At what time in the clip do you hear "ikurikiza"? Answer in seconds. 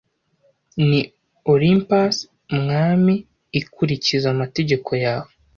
3.59-4.27